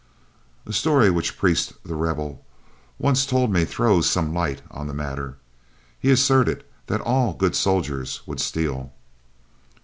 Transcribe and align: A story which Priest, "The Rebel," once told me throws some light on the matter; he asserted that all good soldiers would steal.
A 0.65 0.73
story 0.73 1.11
which 1.11 1.37
Priest, 1.37 1.73
"The 1.85 1.93
Rebel," 1.93 2.43
once 2.97 3.23
told 3.23 3.53
me 3.53 3.65
throws 3.65 4.09
some 4.09 4.33
light 4.33 4.63
on 4.71 4.87
the 4.87 4.95
matter; 4.95 5.37
he 5.99 6.09
asserted 6.09 6.63
that 6.87 7.01
all 7.01 7.33
good 7.33 7.55
soldiers 7.55 8.23
would 8.25 8.39
steal. 8.39 8.91